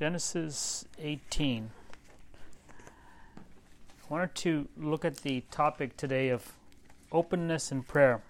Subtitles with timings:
[0.00, 1.70] Genesis 18.
[3.36, 3.42] I
[4.08, 6.54] wanted to look at the topic today of
[7.12, 8.22] openness and prayer.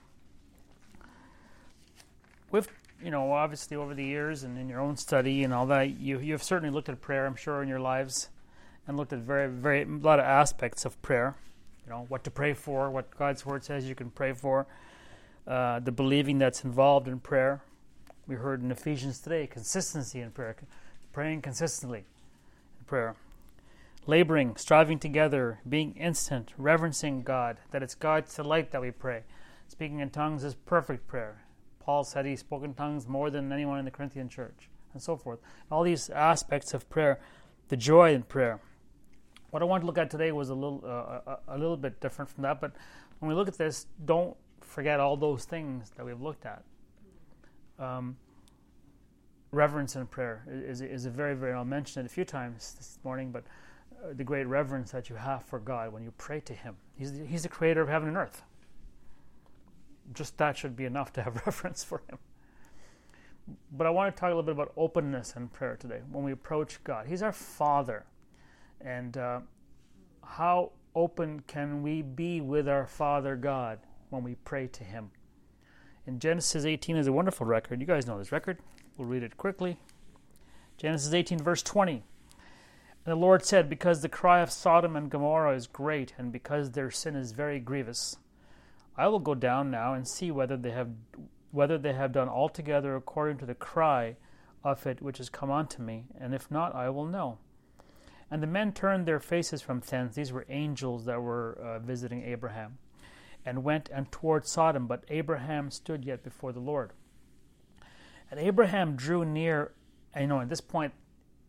[2.50, 6.00] With you know, obviously over the years and in your own study and all that,
[6.00, 8.30] you you've certainly looked at prayer, I'm sure, in your lives,
[8.88, 11.36] and looked at very very a lot of aspects of prayer.
[11.86, 14.66] You know, what to pray for, what God's word says you can pray for,
[15.46, 17.62] uh, the believing that's involved in prayer.
[18.26, 20.56] We heard in Ephesians today consistency in prayer,
[21.12, 22.04] praying consistently
[22.78, 23.16] in prayer,
[24.06, 27.58] laboring, striving together, being instant, reverencing God.
[27.70, 29.24] That it's God's delight that we pray.
[29.68, 31.44] Speaking in tongues is perfect prayer.
[31.80, 35.16] Paul said he spoke in tongues more than anyone in the Corinthian church, and so
[35.16, 35.40] forth.
[35.70, 37.20] All these aspects of prayer,
[37.68, 38.60] the joy in prayer.
[39.50, 42.00] What I want to look at today was a little, uh, a, a little bit
[42.00, 42.60] different from that.
[42.60, 42.72] But
[43.18, 46.62] when we look at this, don't forget all those things that we've looked at.
[47.78, 48.16] Um,
[49.52, 52.98] reverence in prayer is, is a very, very, I'll mention it a few times this
[53.04, 53.44] morning, but
[54.02, 56.76] uh, the great reverence that you have for God when you pray to Him.
[56.96, 58.42] He's the, he's the creator of heaven and earth
[60.14, 62.18] just that should be enough to have reverence for Him.
[63.72, 66.32] But I want to talk a little bit about openness in prayer today when we
[66.32, 67.06] approach God.
[67.06, 68.04] He's our Father.
[68.80, 69.40] And uh,
[70.24, 75.10] how open can we be with our Father God when we pray to Him?
[76.06, 77.80] In Genesis 18 is a wonderful record.
[77.80, 78.58] You guys know this record.
[79.00, 79.78] We'll read it quickly.
[80.76, 81.92] Genesis 18, verse 20.
[81.94, 82.02] And
[83.06, 86.90] the Lord said, Because the cry of Sodom and Gomorrah is great, and because their
[86.90, 88.18] sin is very grievous,
[88.98, 90.90] I will go down now and see whether they have
[91.50, 94.16] whether they have done altogether according to the cry
[94.62, 97.38] of it which has come unto me, and if not, I will know.
[98.30, 102.22] And the men turned their faces from thence; these were angels that were uh, visiting
[102.22, 102.76] Abraham,
[103.46, 104.86] and went and toward Sodom.
[104.86, 106.92] But Abraham stood yet before the Lord.
[108.30, 109.72] And Abraham drew near.
[110.18, 110.92] You know, at this point,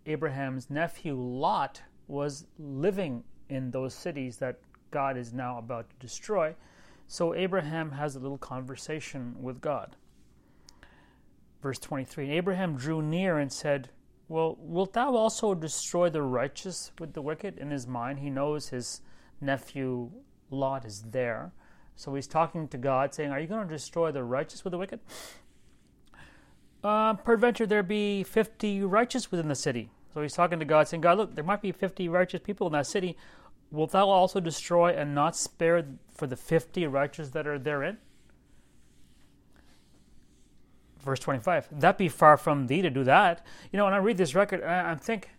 [0.06, 4.60] Abraham's nephew Lot was living in those cities that
[4.92, 6.56] God is now about to destroy.
[7.08, 9.96] So Abraham has a little conversation with God.
[11.62, 13.90] Verse 23 And Abraham drew near and said,
[14.28, 17.58] Well, wilt thou also destroy the righteous with the wicked?
[17.58, 19.02] In his mind, he knows his
[19.40, 20.12] nephew
[20.50, 21.54] Lot is there.
[21.96, 24.78] So he's talking to God, saying, Are you going to destroy the righteous with the
[24.78, 25.00] wicked?
[26.84, 29.92] Uh, peradventure there be 50 righteous within the city.
[30.14, 32.74] So he's talking to God, saying, God, look, there might be 50 righteous people in
[32.74, 33.16] that city.
[33.72, 37.98] Wilt thou also destroy and not spare for the fifty righteous that are therein?
[41.00, 41.70] Verse 25.
[41.80, 43.46] That be far from thee to do that.
[43.72, 45.30] You know, when I read this record, I, I think,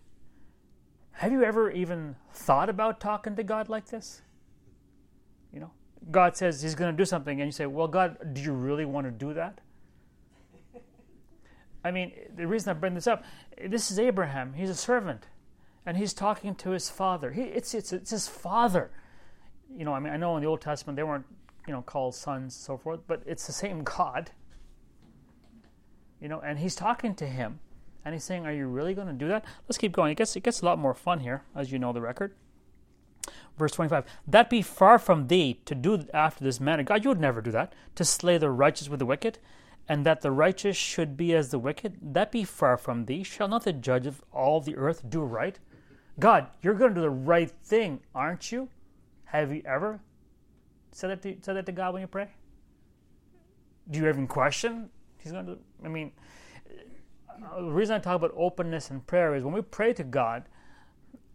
[1.13, 4.23] have you ever even thought about talking to God like this?
[5.53, 5.71] You know,
[6.11, 8.87] God says He's going to do something, and you say, Well, God, do you really
[8.87, 9.61] want to do that?
[11.85, 13.25] I mean, the reason I bring this up,
[13.61, 14.55] this is Abraham.
[14.55, 15.27] He's a servant
[15.85, 17.33] and he's talking to his father.
[17.33, 18.91] He, it's, it's, it's his father.
[19.75, 21.27] You know, I mean, I know in the Old Testament they weren't,
[21.67, 24.31] you know, called sons, so forth, but it's the same God.
[26.21, 27.59] You know, and he's talking to him,
[28.05, 30.13] and he's saying, "Are you really going to do that?" Let's keep going.
[30.13, 32.35] It gets it gets a lot more fun here, as you know the record.
[33.59, 36.83] Verse 25, that be far from thee to do after this manner.
[36.83, 39.39] God, you would never do that, to slay the righteous with the wicked,
[39.89, 41.99] and that the righteous should be as the wicked.
[42.01, 43.23] That be far from thee.
[43.23, 45.59] Shall not the judge of all the earth do right?
[46.19, 48.69] God, you're going to do the right thing, aren't you?
[49.25, 50.01] Have you ever
[50.93, 52.29] said that to, said that to God when you pray?
[53.91, 54.91] Do you even question?
[55.19, 55.59] He's going to.
[55.85, 56.13] I mean,
[57.29, 60.45] uh, the reason I talk about openness in prayer is when we pray to God,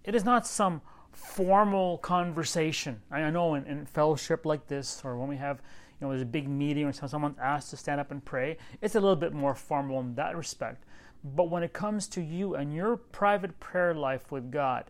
[0.03, 0.81] it is not some
[1.11, 3.01] formal conversation.
[3.11, 5.61] I know in, in fellowship like this, or when we have,
[6.01, 8.99] know, there's a big meeting or someone's asked to stand up and pray, it's a
[8.99, 10.83] little bit more formal in that respect.
[11.23, 14.85] But when it comes to you and your private prayer life with God,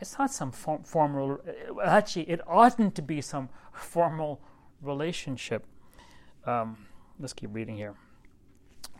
[0.00, 1.38] it's not some formal,
[1.82, 4.40] actually, it oughtn't to be some formal
[4.80, 5.66] relationship.
[6.46, 6.86] Um,
[7.18, 7.94] let's keep reading here.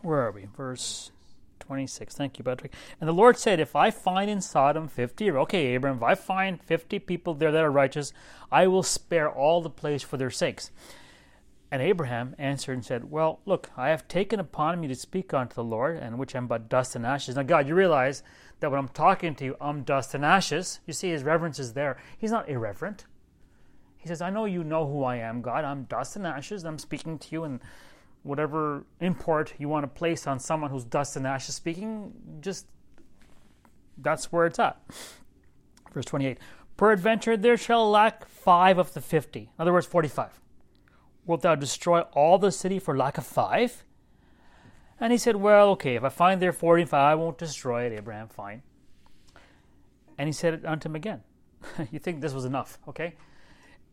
[0.02, 0.46] Where are we?
[0.56, 1.12] Verse
[1.60, 2.14] 26.
[2.14, 2.72] Thank you, Patrick.
[3.00, 6.62] And the Lord said, If I find in Sodom 50, okay, Abram, if I find
[6.62, 8.12] 50 people there that are righteous,
[8.50, 10.70] I will spare all the place for their sakes.
[11.70, 15.55] And Abraham answered and said, Well, look, I have taken upon me to speak unto
[15.55, 17.37] the Lord, and which am but dust and ashes.
[17.37, 18.22] Now, God, you realize
[18.61, 20.81] that when I'm talking to you, I'm dust and ashes.
[20.87, 21.99] You see, his reverence is there.
[22.16, 23.04] He's not irreverent.
[23.99, 25.64] He says, I know you know who I am, God.
[25.64, 26.64] I'm dust and ashes.
[26.64, 27.61] I'm speaking to you, and
[28.28, 32.66] whatever import you want to place on someone who's dust and ashes speaking, just
[33.96, 34.80] that's where it's at.
[35.92, 36.38] Verse 28
[36.76, 39.40] Peradventure there shall lack five of the fifty.
[39.40, 40.40] In other words, 45.
[41.26, 43.84] Wilt thou destroy all the city for lack of five?
[45.00, 48.28] And he said, Well, okay, if I find there 45, I won't destroy it, Abraham,
[48.28, 48.62] fine.
[50.16, 51.22] And he said it unto him again.
[51.90, 53.14] you think this was enough, okay?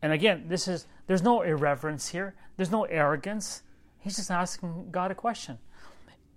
[0.02, 2.34] And again, this is there's no irreverence here.
[2.56, 3.62] There's no arrogance.
[4.06, 5.58] He's just asking God a question.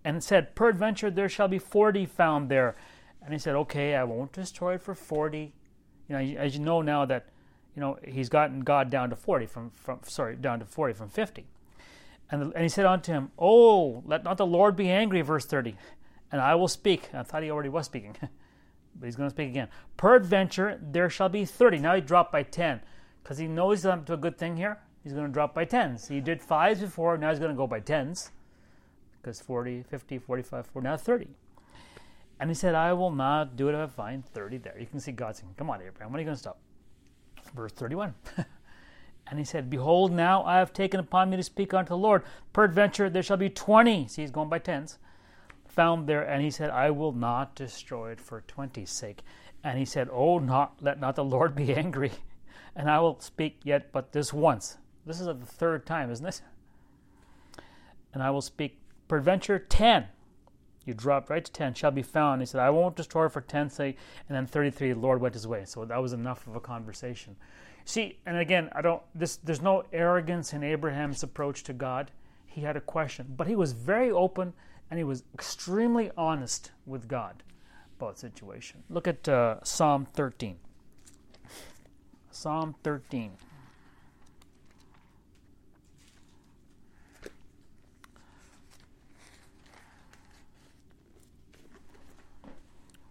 [0.04, 2.76] And said, Peradventure there shall be forty found there.
[3.22, 5.54] And he said, Okay, I won't destroy it for forty.
[6.08, 7.28] You know, as you know now that,
[7.76, 11.10] you know, he's gotten God down to forty from, from sorry, down to forty from
[11.10, 11.46] fifty.
[12.32, 15.46] And, the, and he said unto him, Oh, let not the Lord be angry, verse
[15.46, 15.76] 30,
[16.32, 17.14] and I will speak.
[17.14, 19.68] I thought he already was speaking, but he's going to speak again.
[19.96, 21.78] Peradventure there shall be 30.
[21.78, 22.82] Now he dropped by 10
[23.22, 24.80] because he knows he's up to a good thing here.
[25.04, 26.10] He's going to drop by 10s.
[26.10, 28.32] He did 5s before, now he's going to go by 10s
[29.22, 31.28] because 40, 50, 45, 40, now 30.
[32.40, 34.78] And he said, I will not do it if I find 30 there.
[34.80, 36.60] You can see God saying, Come on, Abraham, when are you going to stop?
[37.54, 38.14] Verse 31.
[39.30, 42.24] And he said, Behold, now I have taken upon me to speak unto the Lord.
[42.52, 44.08] Peradventure there shall be twenty.
[44.08, 44.98] See, he's going by tens.
[45.68, 49.22] Found there, and he said, I will not destroy it for twenty's sake.
[49.64, 52.12] And he said, Oh, not let not the Lord be angry,
[52.76, 54.78] and I will speak yet but this once.
[55.10, 56.42] This is the third time, isn't it?
[58.14, 58.78] And I will speak
[59.08, 60.06] peradventure ten.
[60.86, 62.44] You dropped right to ten, shall be found.
[62.44, 63.98] He said, I won't destroy for ten's sake.
[64.28, 65.66] And then 33, the Lord went his way.
[65.66, 67.36] So that was enough of a conversation.
[67.86, 72.12] See, and again, I don't this there's no arrogance in Abraham's approach to God.
[72.46, 74.54] He had a question, but he was very open
[74.92, 77.42] and he was extremely honest with God
[77.98, 78.84] about the situation.
[78.92, 80.58] Look at uh, Psalm 13.
[82.30, 83.32] Psalm 13.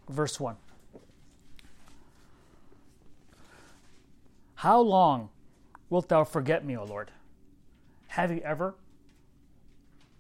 [0.09, 0.57] Verse 1.
[4.57, 5.29] How long
[5.91, 7.11] wilt thou forget me, O Lord?
[8.09, 8.75] Have you ever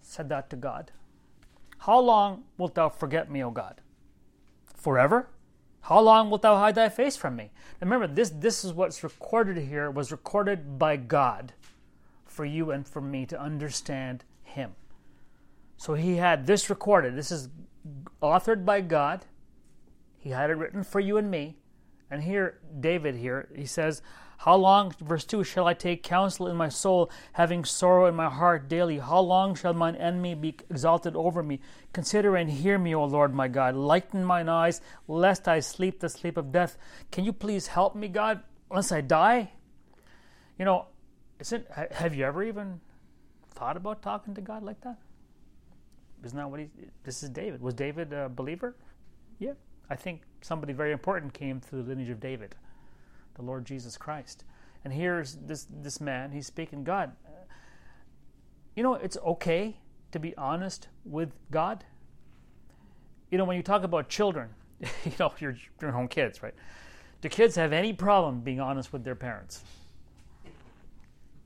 [0.00, 0.93] said that to God?
[1.79, 3.81] How long wilt thou forget me, O God?
[4.76, 5.29] Forever?
[5.82, 7.50] How long wilt thou hide thy face from me?
[7.81, 11.52] remember, this, this is what's recorded here, was recorded by God
[12.26, 14.73] for you and for me to understand Him.
[15.76, 17.17] So he had this recorded.
[17.17, 17.49] This is
[18.23, 19.25] authored by God.
[20.18, 21.56] He had it written for you and me.
[22.10, 24.02] And here, David here, he says,
[24.38, 28.30] how long, verse 2, shall I take counsel in my soul, having sorrow in my
[28.30, 28.98] heart daily?
[28.98, 31.60] How long shall mine enemy be exalted over me?
[31.92, 33.74] Consider and hear me, O Lord my God.
[33.74, 36.78] Lighten mine eyes, lest I sleep the sleep of death.
[37.10, 39.50] Can you please help me, God, lest I die?
[40.56, 40.86] You know,
[41.40, 42.80] isn't, have you ever even
[43.50, 44.98] thought about talking to God like that?
[46.24, 46.68] Isn't that what he,
[47.02, 47.60] this is David.
[47.60, 48.76] Was David a believer?
[49.40, 49.54] Yeah.
[49.90, 52.55] I think somebody very important came through the lineage of David
[53.38, 54.44] the Lord Jesus Christ.
[54.85, 57.12] And here's this this man, he's speaking God.
[58.76, 59.76] You know, it's okay
[60.12, 61.85] to be honest with God.
[63.31, 64.50] You know, when you talk about children,
[64.81, 66.55] you know, your, your own kids, right?
[67.20, 69.64] Do kids have any problem being honest with their parents?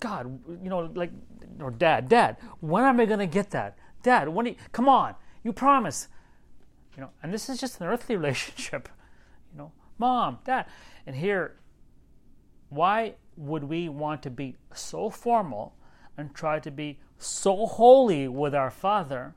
[0.01, 1.11] God, you know, like,
[1.61, 3.79] or dad, dad, when am I going to get that?
[4.03, 4.47] Dad, when?
[4.47, 6.09] You, come on, you promise.
[6.97, 8.89] You know, and this is just an earthly relationship.
[9.53, 10.67] You know, mom, dad,
[11.07, 11.57] and here
[12.73, 15.75] why would we want to be so formal
[16.17, 19.35] and try to be so holy with our Father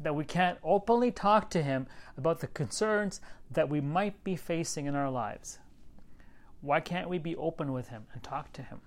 [0.00, 3.20] that we can't openly talk to Him about the concerns
[3.50, 5.58] that we might be facing in our lives?
[6.62, 8.80] Why can't we be open with Him and talk to Him?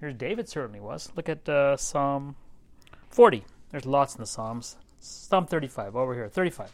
[0.00, 1.12] Here's David certainly was.
[1.14, 2.36] Look at uh, Psalm
[3.10, 3.44] 40.
[3.70, 4.76] There's lots in the Psalms.
[4.98, 6.28] Psalm 35, over here.
[6.28, 6.70] 35.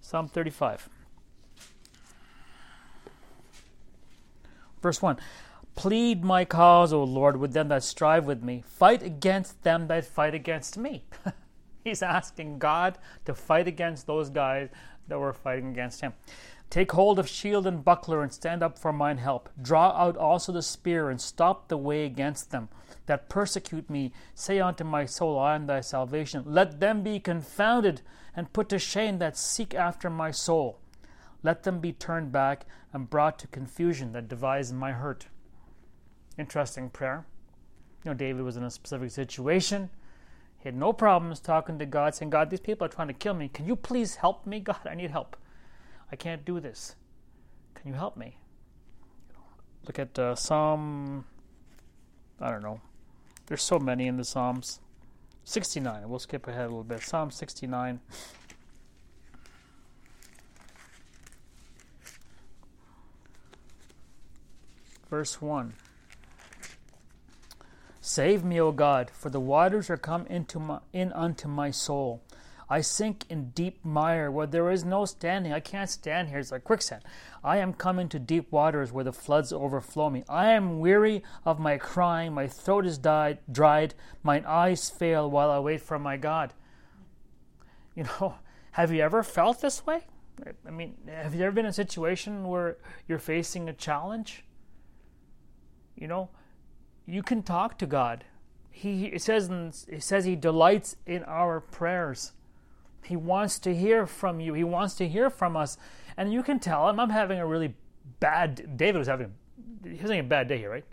[0.00, 0.88] Psalm 35.
[4.82, 5.18] Verse 1
[5.74, 8.62] Plead my cause, O Lord, with them that strive with me.
[8.66, 11.04] Fight against them that fight against me.
[11.84, 14.68] He's asking God to fight against those guys
[15.08, 16.12] that were fighting against him.
[16.68, 19.48] Take hold of shield and buckler and stand up for mine help.
[19.60, 22.68] Draw out also the spear and stop the way against them
[23.06, 24.12] that persecute me.
[24.34, 26.44] Say unto my soul, I am thy salvation.
[26.46, 28.02] Let them be confounded
[28.36, 30.78] and put to shame that seek after my soul.
[31.42, 35.26] Let them be turned back and brought to confusion that devise my hurt.
[36.38, 37.26] Interesting prayer.
[38.04, 39.90] You know, David was in a specific situation.
[40.58, 43.34] He had no problems talking to God, saying, God, these people are trying to kill
[43.34, 43.48] me.
[43.48, 44.60] Can you please help me?
[44.70, 45.36] God, I need help.
[46.12, 46.96] I can't do this.
[47.74, 48.36] Can you help me?
[49.86, 51.24] Look at uh, Psalm,
[52.40, 52.80] I don't know.
[53.50, 54.78] There's so many in the Psalms.
[55.42, 56.08] 69.
[56.08, 57.02] We'll skip ahead a little bit.
[57.02, 57.98] Psalm 69.
[65.10, 65.72] Verse 1.
[68.00, 72.22] Save me, O God, for the waters are come into my, in unto my soul.
[72.72, 75.52] I sink in deep mire where there is no standing.
[75.52, 76.38] I can't stand here.
[76.38, 77.02] It's like quicksand.
[77.42, 80.22] I am coming to deep waters where the floods overflow me.
[80.28, 82.32] I am weary of my crying.
[82.32, 83.94] My throat is died, dried.
[84.22, 86.54] Mine eyes fail while I wait for my God.
[87.96, 88.36] You know,
[88.72, 90.02] have you ever felt this way?
[90.64, 94.44] I mean, have you ever been in a situation where you're facing a challenge?
[95.96, 96.30] You know,
[97.04, 98.24] you can talk to God.
[98.70, 99.50] He says
[99.88, 102.32] it says he delights in our prayers.
[103.04, 104.54] He wants to hear from you.
[104.54, 105.78] He wants to hear from us.
[106.16, 107.74] And you can tell him I'm having a really
[108.20, 109.32] bad David was having
[109.82, 110.84] he was having a bad day here, right?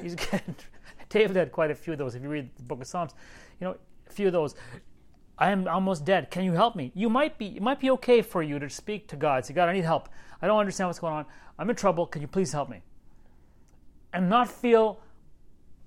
[0.00, 0.56] He's getting
[1.08, 3.14] David had quite a few of those if you read the book of Psalms.
[3.60, 3.76] You know,
[4.08, 4.54] a few of those.
[5.38, 6.30] I am almost dead.
[6.30, 6.92] Can you help me?
[6.94, 9.44] You might be it might be okay for you to speak to God.
[9.44, 10.08] Say, God, I need help.
[10.40, 11.26] I don't understand what's going on.
[11.58, 12.06] I'm in trouble.
[12.06, 12.82] Can you please help me?
[14.12, 15.00] And not feel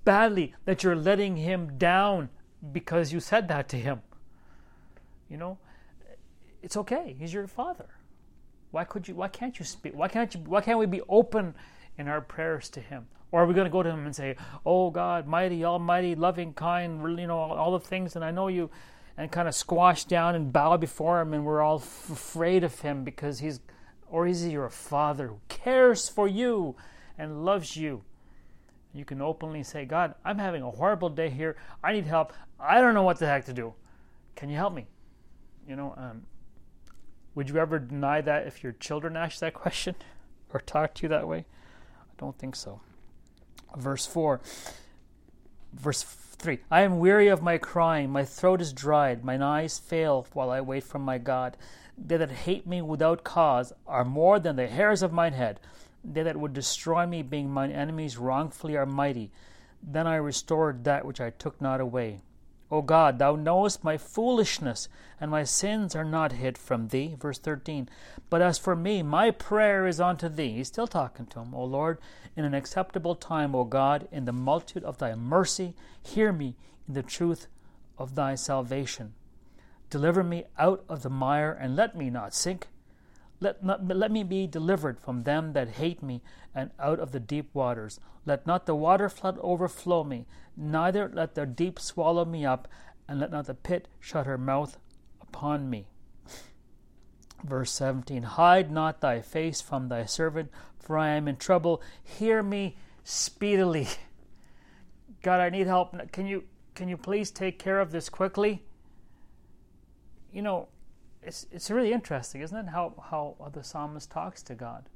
[0.04, 2.28] badly that you're letting him down
[2.72, 4.02] because you said that to him.
[5.30, 5.58] You know,
[6.62, 7.16] it's okay.
[7.18, 7.86] He's your father.
[8.72, 9.94] Why could you why can't you speak?
[9.94, 11.54] Why can't you why can't we be open
[11.96, 13.06] in our prayers to him?
[13.32, 16.52] Or are we going to go to him and say, "Oh God, mighty, almighty, loving,
[16.52, 18.70] kind, you know, all the things and I know you
[19.20, 22.80] and kind of squash down and bow before him and we're all f- afraid of
[22.80, 23.60] him because he's
[24.08, 26.74] or is he your father who cares for you
[27.18, 28.02] and loves you
[28.94, 32.80] you can openly say god i'm having a horrible day here i need help i
[32.80, 33.74] don't know what the heck to do
[34.36, 34.86] can you help me
[35.68, 36.22] you know um,
[37.34, 39.94] would you ever deny that if your children asked that question
[40.52, 41.44] or talk to you that way
[41.98, 42.80] i don't think so
[43.76, 44.40] verse 4
[45.72, 50.26] verse 3 I am weary of my crying, my throat is dried, mine eyes fail
[50.32, 51.56] while I wait for my God.
[51.98, 55.60] They that hate me without cause are more than the hairs of mine head.
[56.02, 59.30] They that would destroy me, being mine enemies wrongfully, are mighty.
[59.82, 62.20] Then I restored that which I took not away.
[62.70, 64.88] O God, thou knowest my foolishness,
[65.20, 67.16] and my sins are not hid from thee.
[67.18, 67.88] Verse 13.
[68.28, 70.52] But as for me, my prayer is unto thee.
[70.52, 71.52] He's still talking to him.
[71.54, 71.98] O Lord,
[72.36, 76.54] in an acceptable time, O God, in the multitude of thy mercy, hear me
[76.86, 77.48] in the truth
[77.98, 79.14] of thy salvation.
[79.90, 82.68] Deliver me out of the mire, and let me not sink.
[83.40, 86.22] Let, not, let me be delivered from them that hate me,
[86.54, 87.98] and out of the deep waters.
[88.26, 92.68] Let not the water flood overflow me, neither let the deep swallow me up,
[93.08, 94.78] and let not the pit shut her mouth
[95.20, 95.86] upon me.
[97.42, 101.82] Verse 17 Hide not thy face from thy servant, for I am in trouble.
[102.02, 103.88] Hear me speedily.
[105.22, 105.94] God, I need help.
[106.12, 106.44] Can you
[106.74, 108.62] can you please take care of this quickly?
[110.32, 110.68] You know,
[111.22, 112.68] it's it's really interesting, isn't it?
[112.70, 114.88] How how the psalmist talks to God.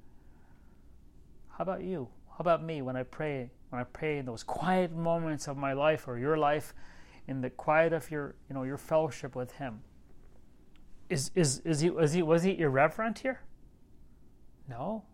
[1.51, 2.09] How about you?
[2.31, 3.51] How about me when I pray?
[3.71, 6.75] When I pray in those quiet moments of my life or your life,
[7.27, 9.83] in the quiet of your you know your fellowship with Him.
[11.09, 13.41] Is is is he was he was he irreverent here?
[14.69, 15.05] No,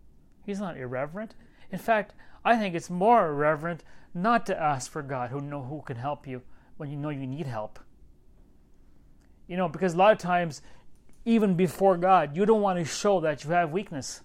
[0.45, 1.35] he's not irreverent.
[1.71, 2.13] In fact,
[2.45, 6.27] I think it's more irreverent not to ask for God who know who can help
[6.27, 6.41] you
[6.77, 7.79] when you know you need help.
[9.47, 10.61] You know, because a lot of times
[11.25, 12.35] even before God.
[12.35, 14.21] You don't want to show that you have weakness,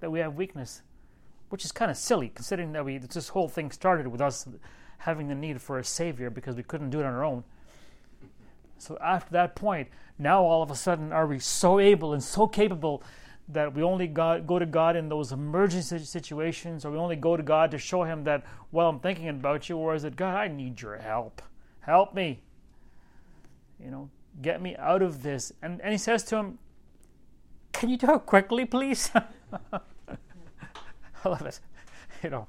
[0.00, 0.82] that we have weakness,
[1.48, 4.48] which is kind of silly considering that we this whole thing started with us
[4.98, 7.44] having the need for a savior because we couldn't do it on our own.
[8.78, 9.88] So after that point,
[10.18, 13.02] now all of a sudden are we so able and so capable
[13.48, 17.42] that we only go to God in those emergency situations, or we only go to
[17.42, 20.48] God to show Him that, well, I'm thinking about you, or is it, God, I
[20.48, 21.42] need your help.
[21.80, 22.40] Help me.
[23.78, 24.10] You know,
[24.42, 25.52] Get me out of this.
[25.62, 26.58] And, and he says to him,
[27.72, 29.10] Can you do it quickly, please?
[29.72, 31.60] I love it.
[32.22, 32.46] You know,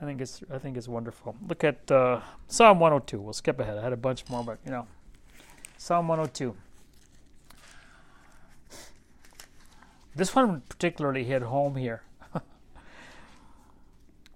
[0.00, 1.36] I think it's I think it's wonderful.
[1.46, 3.20] Look at uh, Psalm 102.
[3.20, 3.78] We'll skip ahead.
[3.78, 4.86] I had a bunch more, but you know,
[5.76, 6.54] Psalm 102.
[10.14, 12.02] This one particularly hit home here.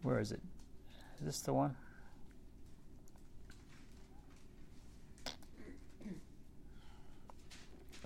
[0.03, 0.41] Where is it?
[1.21, 1.77] Is this the one?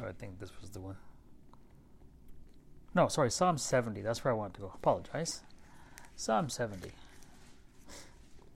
[0.01, 0.97] Oh, I think this was the one.
[2.95, 4.03] No, sorry, Psalm 70.
[4.03, 4.73] That's where I wanted to go.
[4.75, 5.43] Apologize.
[6.17, 6.91] Psalm 70.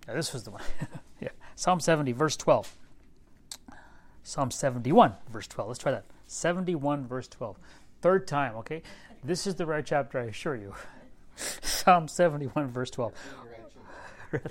[0.06, 0.62] Yeah, this was the one.
[1.20, 2.76] yeah, Psalm 70, verse 12.
[4.22, 5.68] Psalm 71, verse 12.
[5.68, 6.04] Let's try that.
[6.26, 7.58] 71, verse 12.
[8.02, 8.82] Third time, okay?
[9.24, 10.74] This is the right chapter, I assure you.
[11.36, 13.12] Psalm 71, verse 12.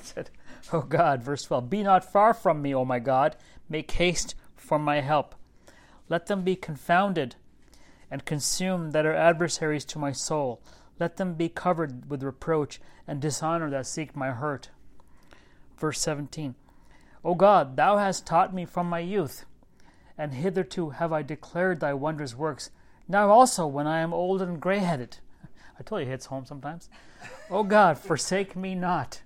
[0.73, 1.69] oh God, verse 12.
[1.69, 3.35] Be not far from me, O my God.
[3.69, 5.35] Make haste for my help.
[6.09, 7.35] Let them be confounded
[8.11, 10.61] and consumed that are adversaries to my soul.
[10.99, 14.69] Let them be covered with reproach and dishonor that seek my hurt.
[15.77, 16.55] Verse 17
[17.23, 19.45] O God, thou hast taught me from my youth,
[20.17, 22.69] and hitherto have I declared thy wondrous works.
[23.07, 25.17] Now also, when I am old and grey headed,
[25.79, 26.89] I told you it hits home sometimes.
[27.49, 29.21] oh God, forsake me not.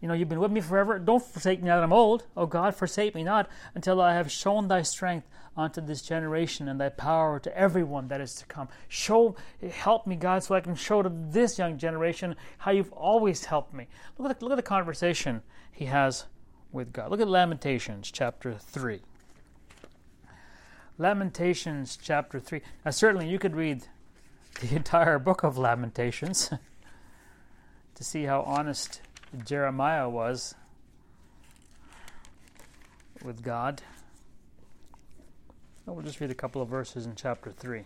[0.00, 0.98] You know, you've been with me forever.
[0.98, 2.24] Don't forsake me now that I'm old.
[2.36, 6.80] Oh God, forsake me not until I have shown thy strength unto this generation and
[6.80, 8.68] thy power to everyone that is to come.
[8.88, 9.36] Show,
[9.70, 13.74] help me, God, so I can show to this young generation how you've always helped
[13.74, 13.88] me.
[14.16, 16.24] Look at the, look at the conversation he has
[16.72, 17.10] with God.
[17.10, 19.00] Look at Lamentations chapter 3.
[20.98, 22.60] Lamentations chapter 3.
[22.84, 23.82] Now, certainly you could read
[24.60, 26.50] the entire book of Lamentations
[27.94, 29.00] to see how honest
[29.44, 30.54] Jeremiah was
[33.22, 33.82] with God.
[35.86, 37.84] We'll just read a couple of verses in chapter 3.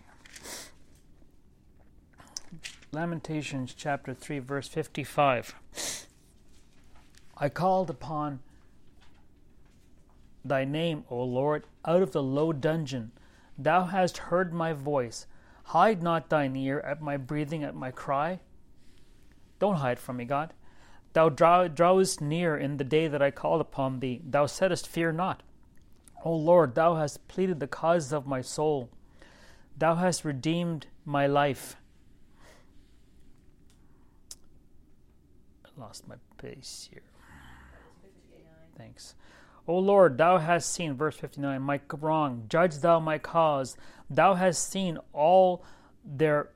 [2.93, 5.55] Lamentations chapter 3, verse 55.
[7.37, 8.41] I called upon
[10.45, 13.13] thy name, O Lord, out of the low dungeon.
[13.59, 15.27] Thou hast heard my voice.
[15.65, 18.41] Hide not thine ear at my breathing, at my cry.
[19.59, 20.53] Don't hide from me, God.
[21.15, 24.21] Thou draw, drawest near in the day that I called upon thee.
[24.25, 25.43] Thou saidst, Fear not.
[26.25, 28.91] O Lord, thou hast pleaded the cause of my soul.
[29.79, 31.77] Thou hast redeemed my life.
[35.65, 37.03] I lost my pace here.
[38.77, 39.15] Thanks.
[39.69, 42.45] O Lord, thou hast seen, verse 59, my wrong.
[42.49, 43.77] Judge thou my cause.
[44.11, 45.65] Thou hast seen all
[46.05, 46.51] their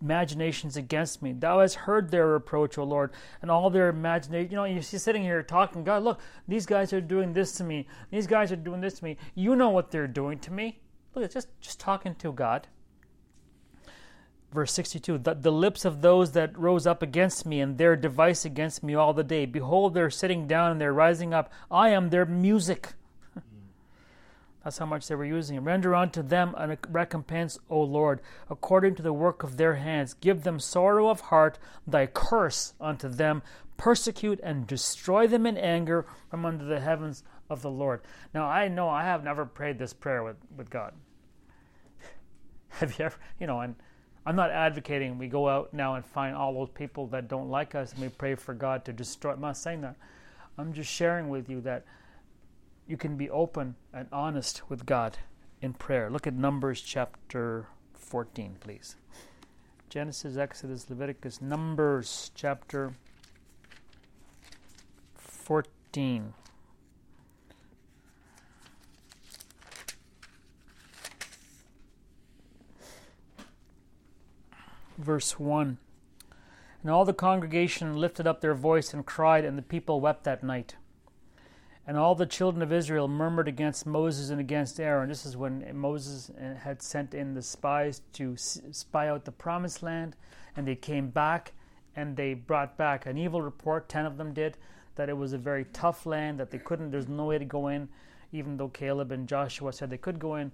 [0.00, 1.32] imaginations against me.
[1.32, 3.12] Thou hast heard their reproach, O Lord,
[3.42, 4.50] and all their imagination.
[4.50, 7.86] You know, you're sitting here talking, God, look, these guys are doing this to me.
[8.10, 9.16] These guys are doing this to me.
[9.34, 10.80] You know what they're doing to me.
[11.14, 12.68] Look, it's just, just talking to God.
[14.52, 18.44] Verse 62 the, the lips of those that rose up against me and their device
[18.44, 19.46] against me all the day.
[19.46, 21.52] Behold, they're sitting down and they're rising up.
[21.70, 22.94] I am their music.
[24.62, 25.62] That's how much they were using.
[25.64, 30.14] Render unto them a recompense, O Lord, according to the work of their hands.
[30.14, 33.42] Give them sorrow of heart, thy curse unto them.
[33.78, 38.02] Persecute and destroy them in anger from under the heavens of the Lord.
[38.34, 40.92] Now, I know I have never prayed this prayer with, with God.
[42.68, 43.74] Have you ever, you know, and
[44.26, 47.74] I'm not advocating we go out now and find all those people that don't like
[47.74, 49.32] us and we pray for God to destroy.
[49.32, 49.96] I'm not saying that.
[50.58, 51.84] I'm just sharing with you that
[52.90, 55.18] you can be open and honest with God
[55.62, 56.10] in prayer.
[56.10, 58.96] Look at Numbers chapter 14, please.
[59.88, 62.94] Genesis, Exodus, Leviticus, Numbers chapter
[65.14, 66.34] 14.
[74.98, 75.78] Verse 1
[76.82, 80.42] And all the congregation lifted up their voice and cried, and the people wept that
[80.42, 80.74] night.
[81.90, 85.08] And all the children of Israel murmured against Moses and against Aaron.
[85.08, 86.30] This is when Moses
[86.62, 90.14] had sent in the spies to spy out the promised land,
[90.54, 91.50] and they came back
[91.96, 93.88] and they brought back an evil report.
[93.88, 94.56] Ten of them did
[94.94, 96.92] that it was a very tough land that they couldn't.
[96.92, 97.88] There's no way to go in,
[98.30, 100.52] even though Caleb and Joshua said they could go in.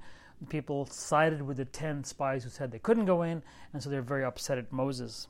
[0.48, 3.42] People sided with the ten spies who said they couldn't go in,
[3.74, 5.28] and so they're very upset at Moses.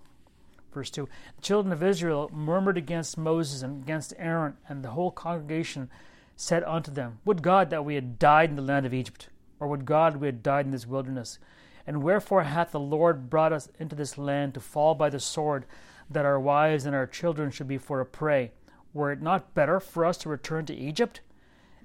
[0.76, 5.10] Verse 2 The children of Israel murmured against Moses and against Aaron, and the whole
[5.10, 5.88] congregation
[6.36, 9.68] said unto them, Would God that we had died in the land of Egypt, or
[9.68, 11.38] would God we had died in this wilderness?
[11.86, 15.64] And wherefore hath the Lord brought us into this land to fall by the sword,
[16.10, 18.52] that our wives and our children should be for a prey?
[18.92, 21.22] Were it not better for us to return to Egypt?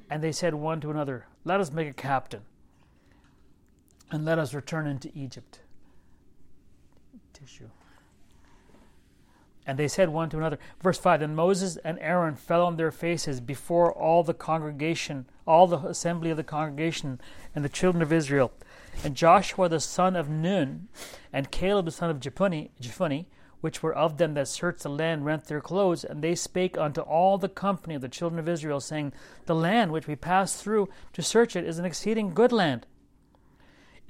[0.10, 2.42] And they said one to another, Let us make a captain,
[4.12, 5.62] and let us return into Egypt.
[7.32, 7.70] Tissue.
[9.72, 12.92] And they said one to another, verse 5 Then Moses and Aaron fell on their
[12.92, 17.22] faces before all the congregation, all the assembly of the congregation,
[17.56, 18.52] and the children of Israel.
[19.02, 20.90] And Joshua the son of Nun,
[21.32, 23.26] and Caleb the son of Jephunneh,
[23.62, 27.00] which were of them that searched the land, rent their clothes, and they spake unto
[27.00, 29.14] all the company of the children of Israel, saying,
[29.46, 32.88] The land which we passed through to search it is an exceeding good land.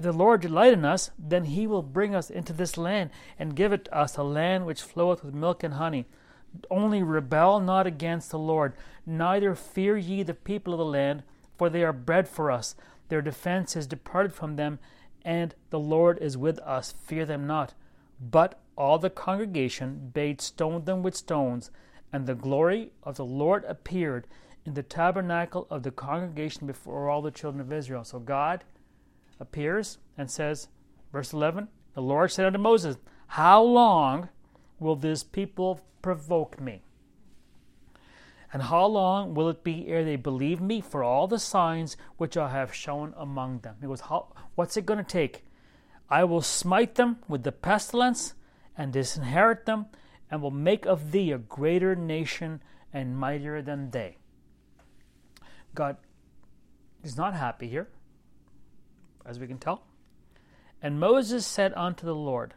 [0.02, 3.56] If the Lord delight in us, then he will bring us into this land and
[3.56, 6.08] give it us a land which floweth with milk and honey.
[6.72, 8.74] Only rebel not against the Lord,
[9.06, 11.22] neither fear ye the people of the land,
[11.56, 12.74] for they are bread for us.
[13.10, 14.80] Their defense is departed from them,
[15.24, 16.96] and the Lord is with us.
[17.06, 17.76] Fear them not.
[18.20, 21.70] But all the congregation bade stone them with stones,
[22.12, 24.26] and the glory of the Lord appeared
[24.66, 28.04] in the tabernacle of the congregation before all the children of Israel.
[28.04, 28.64] So God
[29.42, 30.70] appears and says,
[31.12, 34.30] verse 11, the Lord said unto Moses, How long
[34.80, 36.84] will this people provoke me?
[38.54, 42.38] And how long will it be ere they believe me for all the signs which
[42.38, 43.78] I have shown among them?
[43.82, 45.46] He goes, how, What's it going to take?
[46.10, 48.34] I will smite them with the pestilence
[48.78, 49.88] and disinherit them,
[50.30, 52.62] and will make of thee a greater nation
[52.94, 54.18] and mightier than they.
[55.74, 55.98] God
[57.04, 57.90] is not happy here,
[59.26, 59.84] as we can tell.
[60.82, 62.56] And Moses said unto the Lord,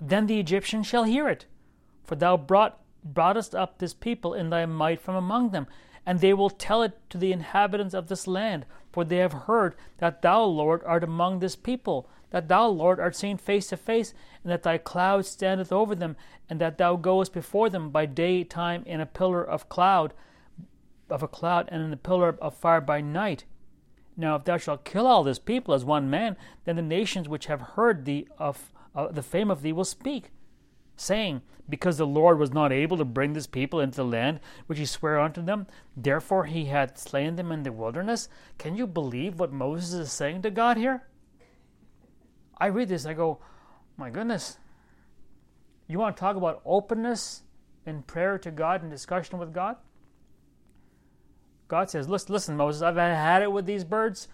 [0.00, 1.46] Then the Egyptians shall hear it,
[2.04, 5.66] for thou brought, broughtest up this people in thy might from among them,
[6.06, 9.74] and they will tell it to the inhabitants of this land, for they have heard
[9.98, 14.14] that thou, Lord, art among this people, that thou, Lord, art seen face to face,
[14.42, 16.16] and that thy cloud standeth over them,
[16.48, 20.14] and that thou goest before them by daytime in a pillar of cloud,
[21.10, 23.44] of a cloud, and in a pillar of fire by night.
[24.20, 27.46] Now, if thou shalt kill all this people as one man, then the nations which
[27.46, 30.30] have heard thee of uh, the fame of thee will speak,
[30.94, 34.78] saying, Because the Lord was not able to bring this people into the land which
[34.78, 38.28] he sware unto them, therefore he had slain them in the wilderness.
[38.58, 41.06] Can you believe what Moses is saying to God here?
[42.58, 43.38] I read this, I go,
[43.96, 44.58] My goodness.
[45.88, 47.42] You want to talk about openness
[47.86, 49.76] in prayer to God and discussion with God?
[51.70, 54.26] God says, listen, listen, Moses, I've had it with these birds.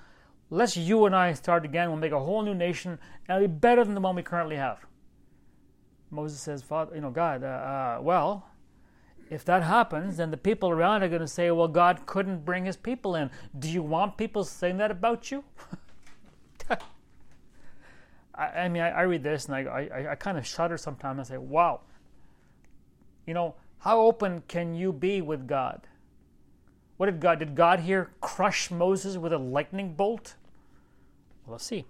[0.49, 1.91] Let's you and I start again.
[1.91, 4.57] We'll make a whole new nation, and it'll be better than the one we currently
[4.57, 4.87] have.
[6.11, 8.49] Moses says, Father, you know, God, uh, uh, well,
[9.29, 12.65] if that happens, then the people around are going to say, well, God couldn't bring
[12.65, 13.31] his people in.
[13.59, 15.45] Do you want people saying that about you?
[18.35, 21.19] I, I, mean, I, I, read this and I, I, I kind of shudder sometimes
[21.19, 21.81] and say, wow,
[23.27, 25.87] you know, how open can you be with God?
[26.97, 30.35] What did God did God here crush Moses with a lightning bolt?
[31.45, 31.85] Well, let's see.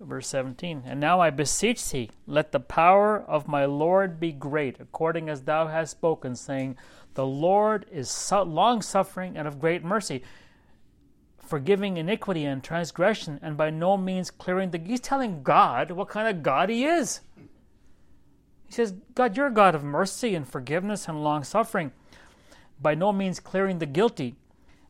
[0.00, 4.80] Verse 17 And now I beseech thee, let the power of my Lord be great,
[4.80, 6.76] according as thou hast spoken, saying,
[7.14, 10.22] The Lord is long suffering and of great mercy,
[11.38, 14.78] forgiving iniquity and transgression, and by no means clearing the.
[14.78, 17.20] He's telling God what kind of God he is.
[18.66, 21.92] He says, God, you're a God of mercy and forgiveness and long suffering
[22.80, 24.36] by no means clearing the guilty,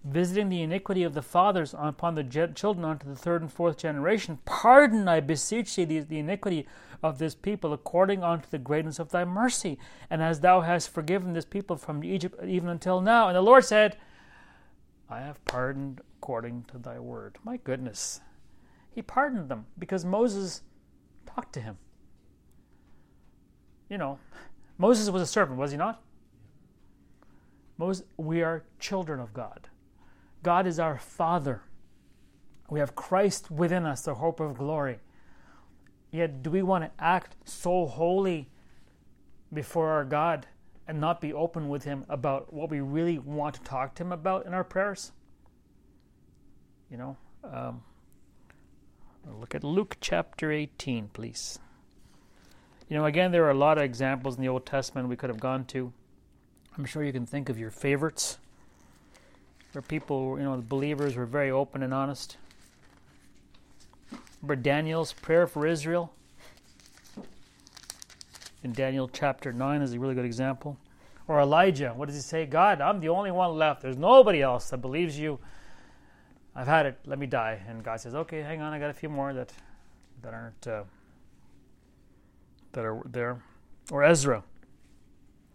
[0.05, 4.39] visiting the iniquity of the fathers upon the children unto the third and fourth generation.
[4.45, 6.67] Pardon, I beseech thee, the, the iniquity
[7.03, 11.33] of this people according unto the greatness of thy mercy, and as thou hast forgiven
[11.33, 13.29] this people from Egypt even until now.
[13.29, 13.97] And the Lord said,
[15.09, 17.39] I have pardoned according to thy word.
[17.43, 18.21] My goodness.
[18.95, 20.63] He pardoned them because Moses
[21.27, 21.79] talked to him.
[23.89, 24.19] You know,
[24.79, 26.03] Moses was a servant, was he not?
[27.81, 29.71] Most, we are children of God.
[30.43, 31.63] God is our Father.
[32.69, 34.99] We have Christ within us, the hope of glory.
[36.11, 38.51] Yet, do we want to act so holy
[39.51, 40.47] before our God
[40.87, 44.13] and not be open with Him about what we really want to talk to Him
[44.13, 45.13] about in our prayers?
[46.91, 47.83] You know, um,
[49.27, 51.59] look at Luke chapter 18, please.
[52.91, 55.31] You know, again, there are a lot of examples in the Old Testament we could
[55.31, 55.95] have gone to.
[56.77, 58.39] I'm sure you can think of your favorites,
[59.73, 62.37] where people, you know, the believers were very open and honest.
[64.41, 66.13] Remember Daniel's prayer for Israel?
[68.63, 70.77] In Daniel chapter 9 is a really good example.
[71.27, 72.47] Or Elijah, what does he say?
[72.47, 73.83] God, I'm the only one left.
[73.83, 75.39] There's nobody else that believes you.
[76.55, 76.99] I've had it.
[77.07, 77.63] Let me die.
[77.69, 78.73] And God says, Okay, hang on.
[78.73, 79.53] I got a few more that
[80.23, 80.83] that aren't uh,
[82.73, 83.43] that are there.
[83.91, 84.43] Or Ezra.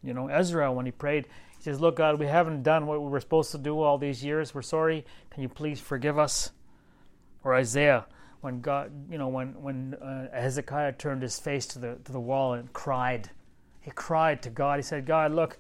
[0.06, 3.10] You know, Ezra, when he prayed, he says, Look, God, we haven't done what we
[3.10, 4.54] were supposed to do all these years.
[4.54, 5.04] We're sorry.
[5.32, 6.52] Can you please forgive us?
[7.44, 8.06] Or Isaiah,
[8.42, 12.20] when God, you know, when, when uh, Hezekiah turned his face to the, to the
[12.20, 13.32] wall and cried.
[13.82, 14.80] He cried to God.
[14.80, 15.58] He said, God, look,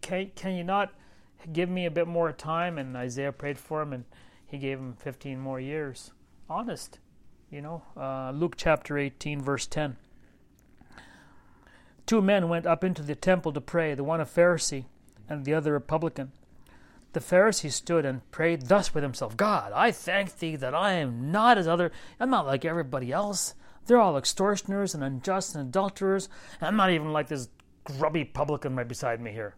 [0.00, 0.92] can, can you not
[1.52, 2.78] give me a bit more time?
[2.78, 4.04] And Isaiah prayed for him, and
[4.46, 6.12] he gave him 15 more years.
[6.48, 7.00] Honest,
[7.50, 7.82] you know.
[7.96, 9.96] Uh, Luke chapter 18, verse 10.
[12.06, 14.84] Two men went up into the temple to pray, the one a Pharisee
[15.28, 16.30] and the other a publican.
[17.12, 21.32] The Pharisee stood and prayed thus with himself God, I thank thee that I am
[21.32, 21.90] not as other,
[22.20, 23.54] I'm not like everybody else.
[23.86, 26.28] They're all extortioners and unjust and adulterers,
[26.60, 27.48] and I'm not even like this
[27.84, 29.54] grubby publican right beside me here.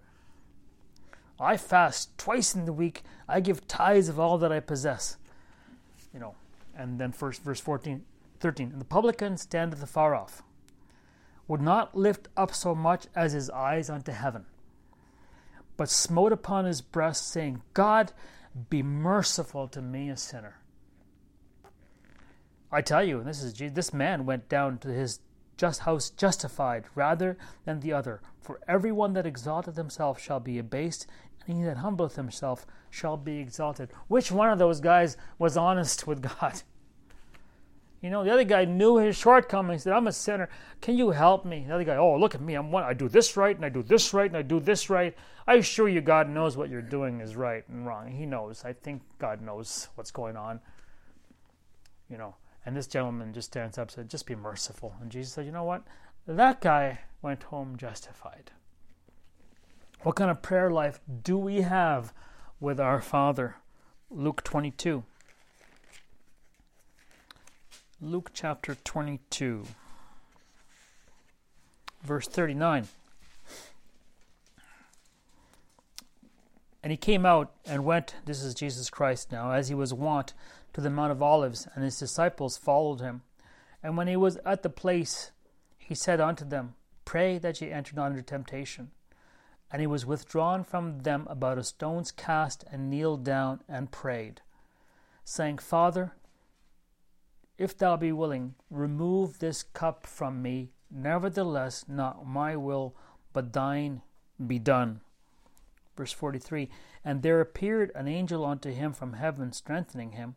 [1.41, 3.03] I fast twice in the week.
[3.29, 5.17] I give tithes of all that I possess.
[6.13, 6.35] You know,
[6.77, 8.05] and then first verse 14,
[8.41, 8.73] 13.
[8.73, 10.43] And the publican standeth afar off
[11.49, 14.45] would not lift up so much as his eyes unto heaven,
[15.77, 18.13] but smote upon his breast, saying, God,
[18.71, 20.59] be merciful to me, a sinner.
[22.71, 25.21] I tell you, this is this man went down to his
[25.57, 28.21] just house justified rather than the other.
[28.41, 31.07] For everyone that exalteth himself shall be abased,
[31.47, 33.91] and he that humbleth himself shall be exalted.
[34.07, 36.63] Which one of those guys was honest with God?
[38.01, 39.83] You know, the other guy knew his shortcomings.
[39.83, 40.49] Said, I'm a sinner.
[40.81, 41.65] Can you help me?
[41.67, 42.55] The other guy, oh, look at me.
[42.55, 42.85] I'm one.
[42.85, 45.17] I do this right, and I do this right, and I do this right.
[45.47, 48.09] I assure you, God knows what you're doing is right and wrong.
[48.13, 48.65] He knows.
[48.65, 50.61] I think God knows what's going on.
[52.09, 54.95] You know, and this gentleman just stands up and said, just be merciful.
[55.01, 55.83] And Jesus said, you know what?
[56.27, 58.53] That guy went home justified.
[60.03, 62.13] What kind of prayer life do we have
[62.61, 63.57] with our Father?
[64.11, 65.03] Luke 22.
[68.01, 69.65] Luke chapter 22,
[72.05, 72.87] verse 39.
[76.81, 80.33] And he came out and went, this is Jesus Christ now, as he was wont,
[80.75, 83.23] to the Mount of Olives, and his disciples followed him.
[83.83, 85.33] And when he was at the place,
[85.77, 88.93] he said unto them, Pray that ye enter not into temptation.
[89.73, 94.41] And he was withdrawn from them about a stone's cast, and kneeled down and prayed,
[95.25, 96.13] saying, Father,
[97.59, 100.71] if thou be willing, remove this cup from me.
[100.91, 102.95] Nevertheless, not my will,
[103.33, 104.03] but thine
[104.45, 105.01] be done.
[105.97, 106.71] Verse 43
[107.05, 110.37] And there appeared an angel unto him from heaven, strengthening him.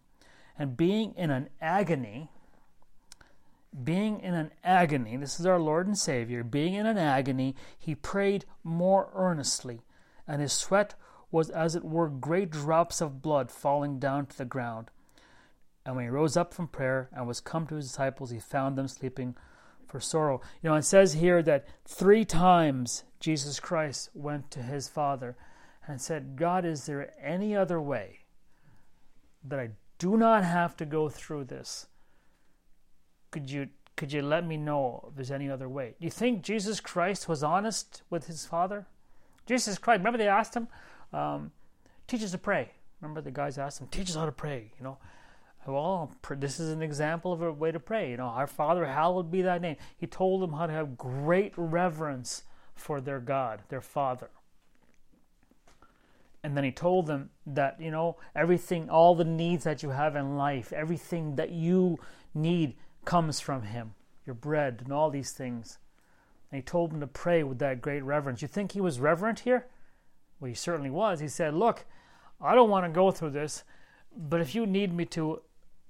[0.57, 2.29] And being in an agony,
[3.84, 7.95] being in an agony, this is our Lord and Savior, being in an agony, he
[7.95, 9.81] prayed more earnestly,
[10.27, 10.95] and his sweat
[11.31, 14.91] was as it were great drops of blood falling down to the ground.
[15.91, 18.77] And when he rose up from prayer and was come to his disciples, he found
[18.77, 19.36] them sleeping
[19.86, 20.39] for sorrow.
[20.63, 25.36] You know, it says here that three times Jesus Christ went to his Father
[25.86, 28.19] and said, God, is there any other way
[29.43, 31.88] that I do not have to go through this?
[33.30, 35.95] Could you could you let me know if there's any other way?
[35.99, 38.88] Do you think Jesus Christ was honest with his Father?
[39.45, 40.69] Jesus Christ, remember they asked him,
[41.12, 41.51] um,
[42.08, 42.71] teach us to pray.
[43.01, 44.97] Remember the guys asked him, teach us how to pray, you know.
[45.67, 48.12] Well, this is an example of a way to pray.
[48.12, 49.76] You know, our Father, hallowed be thy name.
[49.95, 52.43] He told them how to have great reverence
[52.74, 54.30] for their God, their Father.
[56.43, 60.15] And then he told them that, you know, everything, all the needs that you have
[60.15, 62.00] in life, everything that you
[62.34, 63.93] need comes from him.
[64.26, 65.78] Your bread and all these things.
[66.52, 68.41] And he told them to pray with that great reverence.
[68.41, 69.67] You think he was reverent here?
[70.39, 71.19] Well, he certainly was.
[71.19, 71.86] He said, Look,
[72.41, 73.63] I don't want to go through this,
[74.17, 75.41] but if you need me to,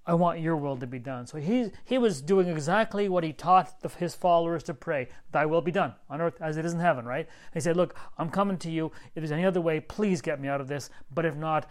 [0.05, 1.27] I want your will to be done.
[1.27, 5.45] So he, he was doing exactly what he taught the, his followers to pray Thy
[5.45, 7.27] will be done on earth as it is in heaven, right?
[7.53, 8.87] he said, Look, I'm coming to you.
[8.87, 10.89] If there's any other way, please get me out of this.
[11.13, 11.67] But if not,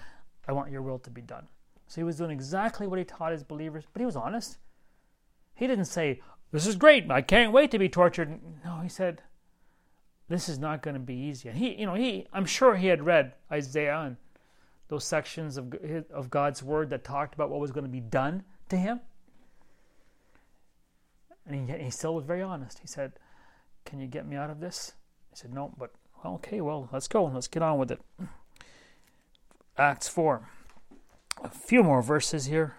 [0.47, 1.49] I want your will to be done.
[1.89, 4.59] So he was doing exactly what he taught his believers, but he was honest.
[5.55, 6.21] He didn't say,
[6.53, 7.11] This is great.
[7.11, 8.39] I can't wait to be tortured.
[8.65, 9.23] No, he said,
[10.29, 11.49] This is not going to be easy.
[11.49, 14.17] And he, you know, he, I'm sure he had read Isaiah and
[14.91, 15.73] those sections of,
[16.13, 19.01] of God's word that talked about what was going to be done to him.
[21.47, 22.81] And he, he still was very honest.
[22.81, 23.13] He said,
[23.85, 24.93] Can you get me out of this?
[25.33, 27.25] I said, No, but well, okay, well, let's go.
[27.25, 28.01] Let's get on with it.
[29.79, 30.47] Acts 4.
[31.43, 32.75] A few more verses here.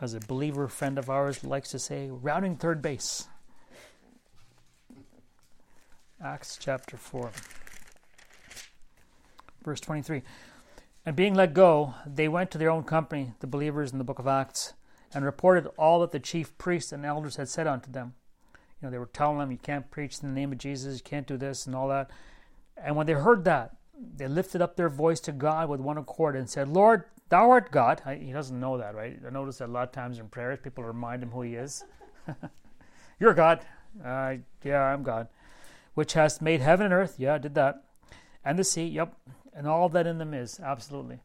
[0.00, 3.28] As a believer friend of ours likes to say, rounding third base.
[6.32, 7.30] Acts chapter 4,
[9.62, 10.22] verse 23.
[11.04, 14.18] And being let go, they went to their own company, the believers in the book
[14.18, 14.72] of Acts,
[15.12, 18.14] and reported all that the chief priests and elders had said unto them.
[18.80, 21.02] You know, they were telling them, you can't preach in the name of Jesus, you
[21.02, 22.10] can't do this and all that.
[22.82, 26.34] And when they heard that, they lifted up their voice to God with one accord
[26.34, 28.00] and said, Lord, thou art God.
[28.18, 29.18] He doesn't know that, right?
[29.26, 31.84] I notice that a lot of times in prayers, people remind him who he is.
[33.20, 33.66] You're God.
[34.02, 35.28] Uh, yeah, I'm God
[35.94, 37.16] which hast made heaven and earth.
[37.18, 37.84] Yeah, I did that.
[38.44, 39.14] And the sea, yep.
[39.54, 41.20] And all that in them is, absolutely.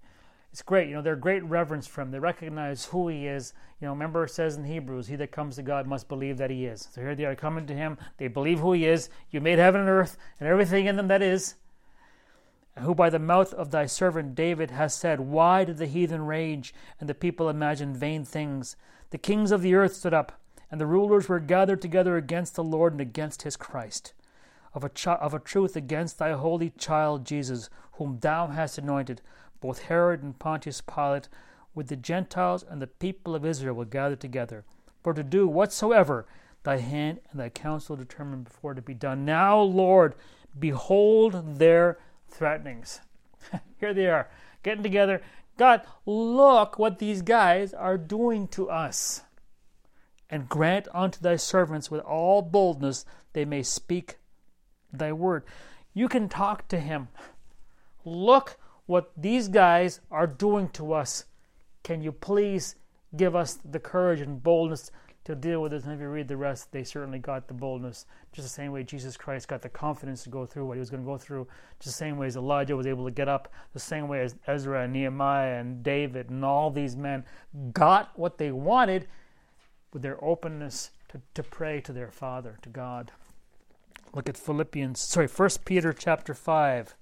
[0.51, 0.89] It's great.
[0.89, 2.11] You know, they're great reverence for him.
[2.11, 3.53] They recognize who he is.
[3.79, 6.49] You know, remember it says in Hebrews, he that comes to God must believe that
[6.49, 6.89] he is.
[6.91, 7.97] So here they are coming to him.
[8.17, 9.09] They believe who he is.
[9.29, 11.55] You made heaven and earth and everything in them that is.
[12.79, 16.73] Who by the mouth of thy servant David has said, Why did the heathen rage
[16.99, 18.75] and the people imagine vain things?
[19.09, 22.63] The kings of the earth stood up, and the rulers were gathered together against the
[22.63, 24.13] Lord and against his Christ
[24.77, 29.23] of a, ch- of a truth against thy holy child Jesus, whom thou hast anointed.
[29.59, 31.29] Both Herod and Pontius Pilate,
[31.73, 34.65] with the Gentiles and the people of Israel, will gather together,
[35.01, 36.27] for to do whatsoever
[36.61, 39.25] thy hand and thy counsel determined before to be done.
[39.25, 40.13] Now, Lord,
[40.59, 41.97] behold their
[42.29, 43.01] threatenings.
[43.79, 44.29] Here they are,
[44.61, 45.23] getting together.
[45.57, 49.23] God, look what these guys are doing to us.
[50.29, 54.17] And grant unto thy servants with all boldness they may speak
[54.91, 55.43] thy word.
[55.93, 57.07] You can talk to him.
[58.05, 61.25] Look what these guys are doing to us.
[61.83, 62.75] Can you please
[63.15, 64.91] give us the courage and boldness
[65.25, 65.83] to deal with this?
[65.83, 68.05] And if you read the rest, they certainly got the boldness.
[68.31, 70.89] Just the same way Jesus Christ got the confidence to go through what he was
[70.89, 71.47] going to go through.
[71.79, 73.51] Just the same way as Elijah was able to get up.
[73.73, 77.25] The same way as Ezra and Nehemiah and David and all these men
[77.73, 79.07] got what they wanted
[79.91, 83.11] with their openness to, to pray to their Father, to God.
[84.13, 86.95] Look at Philippians, sorry, First Peter chapter 5.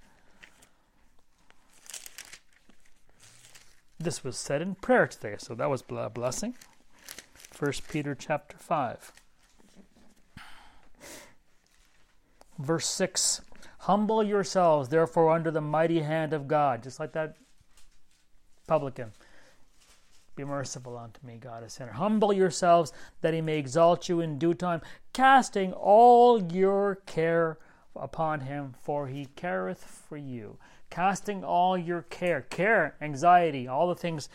[3.99, 6.55] This was said in prayer today, so that was a blessing.
[7.33, 9.13] First Peter chapter 5.
[12.59, 13.41] Verse 6
[13.79, 17.35] Humble yourselves, therefore, under the mighty hand of God, just like that
[18.67, 19.11] publican.
[20.35, 21.93] Be merciful unto me, God, a sinner.
[21.93, 24.81] Humble yourselves, that he may exalt you in due time,
[25.13, 27.57] casting all your care
[27.95, 30.57] upon him, for he careth for you.
[30.89, 34.27] Casting all your care, care, anxiety, all the things,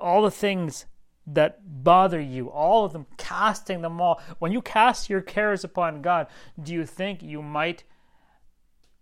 [0.00, 0.84] all the things
[1.26, 4.20] that bother you, all of them, casting them all.
[4.38, 6.28] When you cast your cares upon God,
[6.62, 7.82] do you think you might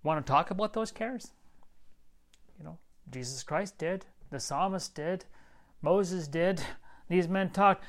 [0.03, 1.33] want to talk about those cares?
[2.59, 2.79] You know,
[3.11, 5.27] Jesus Christ did, the psalmist did,
[5.85, 6.62] Moses did.
[7.09, 7.85] These men talked.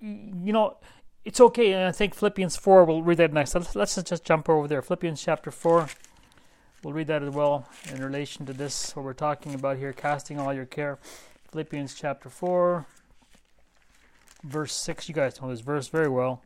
[0.00, 0.78] You know,
[1.24, 1.72] it's okay.
[1.72, 3.54] And I think Philippians 4, we'll read that next.
[3.54, 4.82] Let's, let's just jump over there.
[4.82, 5.88] Philippians chapter 4.
[6.82, 10.38] We'll read that as well in relation to this, what we're talking about here, casting
[10.38, 10.98] all your care.
[11.52, 12.86] Philippians chapter 4,
[14.42, 15.08] verse 6.
[15.08, 16.42] You guys know this verse very well.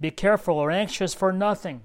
[0.00, 1.82] Be careful or anxious for nothing,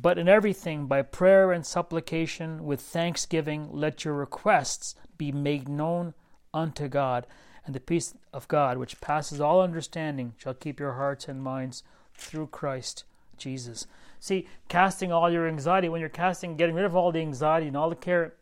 [0.00, 6.14] but in everything, by prayer and supplication, with thanksgiving, let your requests be made known
[6.52, 7.26] unto God,
[7.64, 11.82] and the peace of God, which passes all understanding, shall keep your hearts and minds
[12.14, 13.04] through Christ
[13.36, 13.86] Jesus.
[14.18, 17.76] See, casting all your anxiety, when you're casting, getting rid of all the anxiety and
[17.76, 18.34] all the care,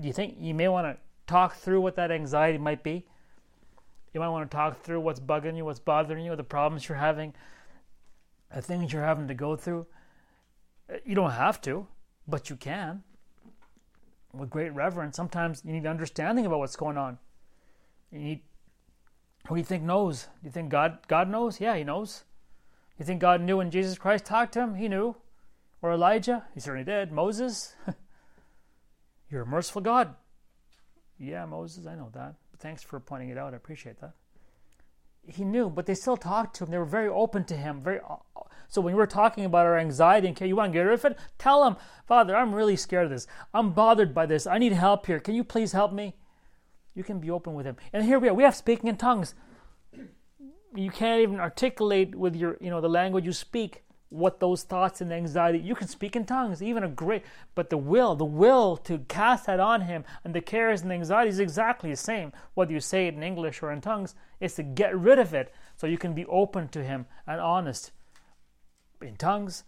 [0.00, 3.04] you think you may want to talk through what that anxiety might be?
[4.12, 6.98] You might want to talk through what's bugging you, what's bothering you, the problems you're
[6.98, 7.34] having,
[8.54, 9.86] the things you're having to go through.
[10.92, 11.86] Uh, you don't have to,
[12.28, 13.02] but you can.
[14.32, 17.18] With great reverence, sometimes you need understanding about what's going on.
[18.12, 18.38] You,
[19.48, 20.24] who do you think knows?
[20.24, 21.60] Do you think God God knows?
[21.60, 22.24] Yeah, He knows.
[22.98, 24.74] You think God knew when Jesus Christ talked to him?
[24.74, 25.16] He knew.
[25.80, 26.44] Or Elijah?
[26.54, 27.10] He certainly did.
[27.10, 27.74] Moses?
[29.30, 30.14] You're a merciful God.
[31.18, 32.34] Yeah, Moses, I know that.
[32.58, 33.54] Thanks for pointing it out.
[33.54, 34.12] I appreciate that.
[35.26, 36.70] He knew, but they still talked to him.
[36.70, 37.80] They were very open to him.
[37.80, 38.00] Very.
[38.68, 41.04] So when we're talking about our anxiety and care, you want to get rid of
[41.04, 41.18] it?
[41.38, 43.26] Tell him, Father, I'm really scared of this.
[43.52, 44.46] I'm bothered by this.
[44.46, 45.20] I need help here.
[45.20, 46.14] Can you please help me?
[46.94, 47.76] You can be open with him.
[47.92, 48.34] And here we are.
[48.34, 49.34] We have speaking in tongues.
[50.74, 55.00] You can't even articulate with your, you know, the language you speak what those thoughts
[55.00, 55.58] and anxiety.
[55.58, 57.22] You can speak in tongues, even a great,
[57.54, 61.30] but the will, the will to cast that on him and the cares and anxiety
[61.30, 62.32] is exactly the same.
[62.54, 65.52] Whether you say it in English or in tongues, is to get rid of it
[65.76, 67.92] so you can be open to him and honest
[69.00, 69.64] in tongues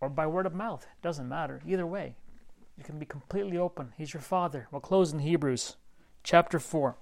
[0.00, 0.82] or by word of mouth.
[0.84, 1.60] It doesn't matter.
[1.66, 2.16] Either way,
[2.78, 3.92] you can be completely open.
[3.96, 4.68] He's your father.
[4.70, 5.76] We'll close in Hebrews
[6.24, 6.96] chapter 4.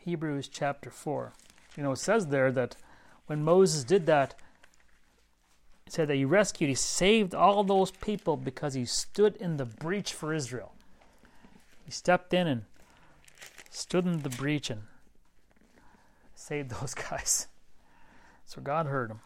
[0.00, 1.32] Hebrews chapter 4.
[1.76, 2.76] You know, it says there that
[3.26, 4.34] when Moses did that,
[5.86, 9.64] it said that he rescued, he saved all those people because he stood in the
[9.64, 10.72] breach for Israel.
[11.84, 12.64] He stepped in and
[13.70, 14.82] stood in the breach and
[16.34, 17.48] saved those guys.
[18.46, 19.20] So God heard him.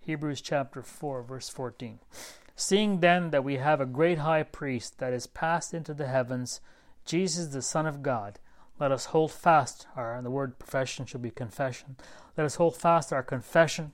[0.00, 2.00] Hebrews chapter 4, verse 14.
[2.64, 6.60] Seeing then that we have a great high priest that is passed into the heavens,
[7.04, 8.38] Jesus the Son of God,
[8.78, 11.96] let us hold fast our and the word profession should be confession.
[12.36, 13.90] Let us hold fast our confession,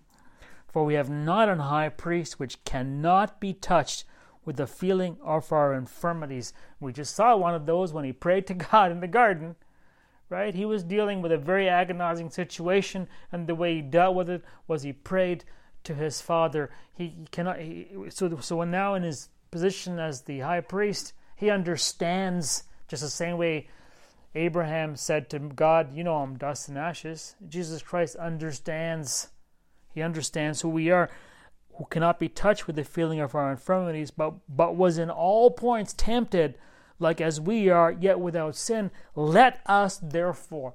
[0.70, 4.04] for we have not an high priest which cannot be touched
[4.44, 6.52] with the feeling of our infirmities.
[6.78, 9.56] We just saw one of those when he prayed to God in the garden.
[10.28, 10.54] Right?
[10.54, 14.44] He was dealing with a very agonizing situation, and the way he dealt with it
[14.66, 15.46] was he prayed
[15.88, 16.70] to his father.
[16.94, 17.58] He, cannot.
[17.58, 23.02] He, so so when now in his position as the high priest, he understands just
[23.02, 23.68] the same way
[24.34, 29.28] Abraham said to God, "You know I'm dust and ashes." Jesus Christ understands.
[29.94, 31.08] He understands who we are,
[31.76, 35.50] who cannot be touched with the feeling of our infirmities, but but was in all
[35.50, 36.58] points tempted,
[36.98, 38.90] like as we are, yet without sin.
[39.14, 40.74] Let us therefore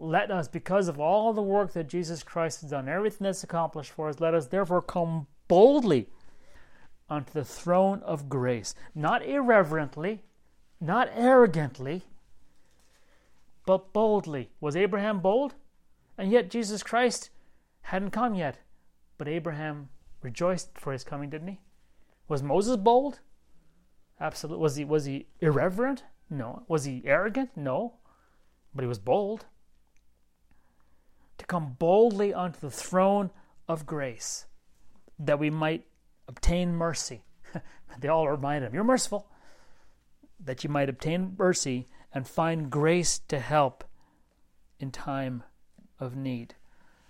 [0.00, 3.92] let us, because of all the work that Jesus Christ has done, everything that's accomplished
[3.92, 6.08] for us, let us therefore come boldly
[7.08, 10.22] unto the throne of grace, not irreverently,
[10.80, 12.02] not arrogantly,
[13.66, 14.50] but boldly.
[14.60, 15.54] Was Abraham bold?
[16.16, 17.30] And yet Jesus Christ
[17.82, 18.58] hadn't come yet.
[19.16, 19.88] But Abraham
[20.22, 21.60] rejoiced for his coming, didn't he?
[22.28, 23.20] Was Moses bold?
[24.20, 24.62] Absolutely.
[24.62, 26.04] Was he was he irreverent?
[26.30, 26.64] No.
[26.68, 27.50] Was he arrogant?
[27.56, 27.94] No.
[28.74, 29.46] But he was bold.
[31.48, 33.30] Come boldly unto the throne
[33.66, 34.46] of grace
[35.18, 35.84] that we might
[36.28, 37.22] obtain mercy.
[38.00, 39.26] they all remind him, You're merciful.
[40.38, 43.82] That you might obtain mercy and find grace to help
[44.78, 45.42] in time
[45.98, 46.54] of need.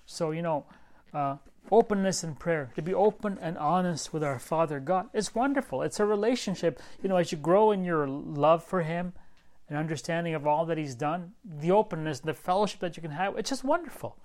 [0.07, 0.65] So, you know,
[1.13, 1.37] uh,
[1.71, 5.83] openness in prayer, to be open and honest with our Father God, it's wonderful.
[5.83, 6.81] It's a relationship.
[7.03, 9.13] You know, as you grow in your love for Him
[9.69, 13.37] and understanding of all that He's done, the openness, the fellowship that you can have,
[13.37, 14.17] it's just wonderful.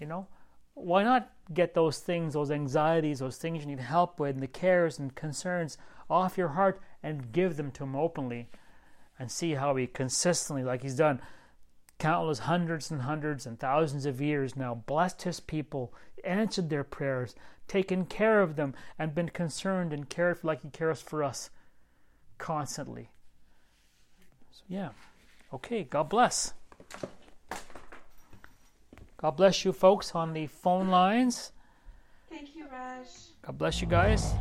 [0.00, 0.26] You know,
[0.74, 4.48] why not get those things, those anxieties, those things you need help with, and the
[4.48, 5.76] cares and concerns
[6.08, 8.48] off your heart and give them to Him openly
[9.18, 11.20] and see how He consistently, like He's done
[11.98, 15.92] countless hundreds and hundreds and thousands of years now, blessed His people,
[16.24, 17.34] answered their prayers,
[17.68, 21.50] taken care of them, and been concerned and cared for like He cares for us
[22.38, 23.10] constantly.
[24.50, 24.88] So, yeah.
[25.52, 26.54] Okay, God bless.
[29.20, 31.52] God bless you folks on the phone lines.
[32.30, 33.06] Thank you, Raj.
[33.42, 34.32] God bless you guys.